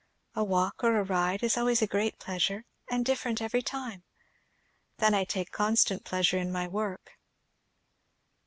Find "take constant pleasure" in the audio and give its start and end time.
5.25-6.39